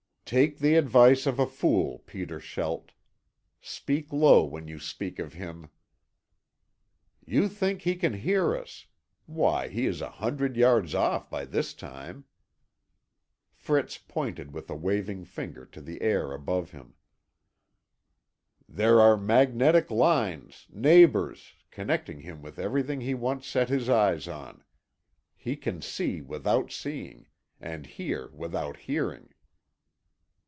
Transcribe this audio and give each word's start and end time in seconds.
"Take 0.23 0.59
the 0.59 0.75
advice 0.75 1.25
of 1.27 1.39
a 1.39 1.45
fool, 1.45 1.99
Peter 2.05 2.39
Schelt. 2.39 2.93
Speak 3.59 4.13
low 4.13 4.45
when 4.45 4.65
you 4.65 4.79
speak 4.79 5.19
of 5.19 5.33
him." 5.33 5.69
"You 7.25 7.49
think 7.49 7.81
he 7.81 7.95
can 7.97 8.13
hear 8.13 8.55
us. 8.55 8.85
Why, 9.25 9.67
he 9.67 9.85
is 9.85 9.99
a 9.99 10.09
hundred 10.09 10.55
yards 10.55 10.95
off 10.95 11.29
by 11.29 11.43
this 11.43 11.73
time!" 11.73 12.23
Fritz 13.51 13.97
pointed 13.97 14.53
with 14.53 14.69
a 14.69 14.73
waving 14.75 15.25
finger 15.25 15.65
to 15.65 15.81
the 15.81 16.01
air 16.01 16.31
above 16.31 16.71
him. 16.71 16.93
"There 18.69 19.01
are 19.01 19.17
magnetic 19.17 19.91
lines, 19.91 20.65
neighbours, 20.69 21.55
connecting 21.71 22.21
him 22.21 22.41
with 22.41 22.57
everything 22.57 23.01
he 23.01 23.13
once 23.13 23.45
sets 23.47 23.89
eyes 23.89 24.29
on. 24.29 24.63
He 25.35 25.57
can 25.57 25.81
see 25.81 26.21
without 26.21 26.71
seeing, 26.71 27.27
and 27.59 27.85
hear 27.85 28.29
without 28.29 28.77
hearing." 28.77 29.33